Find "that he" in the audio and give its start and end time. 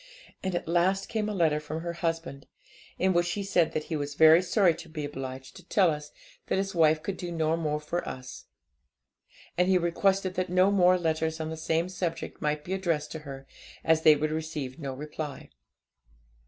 3.73-3.95